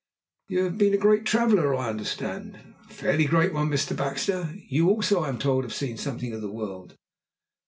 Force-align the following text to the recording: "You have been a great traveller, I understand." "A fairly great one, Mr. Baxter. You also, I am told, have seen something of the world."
"You 0.47 0.63
have 0.63 0.79
been 0.79 0.95
a 0.95 0.97
great 0.97 1.25
traveller, 1.25 1.75
I 1.75 1.87
understand." 1.89 2.59
"A 2.89 2.91
fairly 2.91 3.25
great 3.25 3.53
one, 3.53 3.69
Mr. 3.69 3.95
Baxter. 3.95 4.51
You 4.67 4.89
also, 4.89 5.21
I 5.21 5.29
am 5.29 5.37
told, 5.37 5.63
have 5.63 5.75
seen 5.75 5.95
something 5.95 6.33
of 6.33 6.41
the 6.41 6.49
world." 6.49 6.97